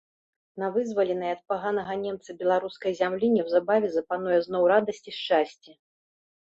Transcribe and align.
На 0.61 0.69
вызваленай 0.77 1.33
ад 1.35 1.41
паганага 1.53 1.93
немца 2.05 2.37
беларускай 2.41 2.91
зямлі 3.01 3.33
неўзабаве 3.35 3.87
запануе 3.99 4.37
зноў 4.49 4.61
радасць 4.75 5.07
і 5.15 5.19
шчасце. 5.21 5.71